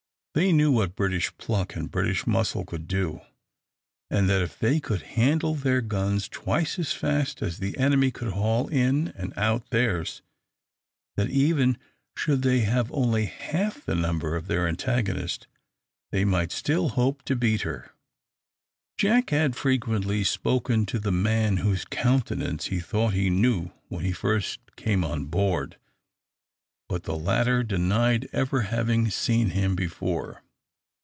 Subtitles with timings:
[0.33, 3.19] They knew what British pluck and British muscle could do,
[4.09, 8.29] and that if they could handle their guns twice as fast as the enemy could
[8.31, 10.21] haul in and out theirs,
[11.17, 11.77] that even
[12.15, 15.47] should they have only half the number of their antagonist,
[16.13, 17.91] they might still hope to beat her.
[18.97, 24.13] Jack had frequently spoken to the man whose countenance he thought he knew when he
[24.13, 25.75] first came on board,
[26.91, 30.43] but the latter denied ever having seen him before.